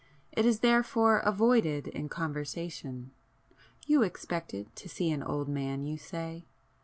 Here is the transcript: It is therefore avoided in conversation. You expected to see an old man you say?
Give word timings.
It 0.31 0.47
is 0.47 0.61
therefore 0.61 1.19
avoided 1.19 1.87
in 1.89 2.09
conversation. 2.09 3.11
You 3.85 4.01
expected 4.01 4.75
to 4.77 4.89
see 4.89 5.11
an 5.11 5.21
old 5.21 5.47
man 5.47 5.85
you 5.85 5.99
say? 5.99 6.47